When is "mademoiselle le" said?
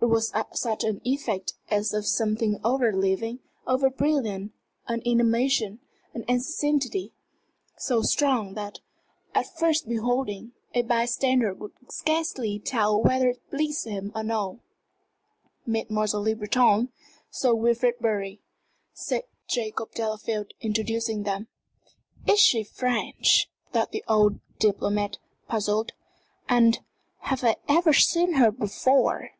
15.64-16.36